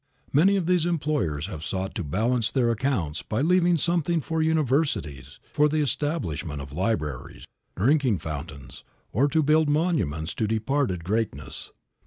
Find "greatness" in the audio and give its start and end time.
11.03-11.69